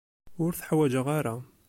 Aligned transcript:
Ur 0.43 0.51
t-ḥwaǧeɣ 0.53 1.07
ara. 1.19 1.35